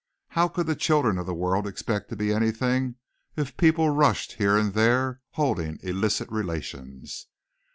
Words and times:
How 0.29 0.47
could 0.47 0.65
the 0.65 0.75
children 0.75 1.19
of 1.19 1.27
the 1.27 1.33
world 1.35 1.67
expect 1.67 2.09
to 2.09 2.15
be 2.15 2.33
anything 2.33 2.95
if 3.35 3.55
people 3.55 3.91
rushed 3.91 4.31
here 4.31 4.57
and 4.57 4.73
there 4.73 5.21
holding 5.33 5.77
illicit 5.83 6.27
relations? 6.31 7.27